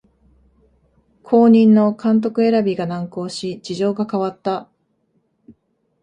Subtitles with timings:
[1.21, 4.67] 後任の監督選びが難航し事情が変わった